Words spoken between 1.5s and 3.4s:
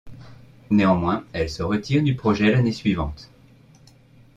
retire du projet l'année suivante.